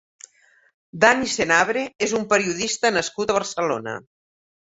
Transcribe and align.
Dani 1.03 1.27
Senabre 1.33 1.83
és 2.07 2.15
un 2.21 2.25
periodista 2.33 2.93
nascut 2.97 3.35
a 3.35 3.35
Barcelona. 3.41 3.97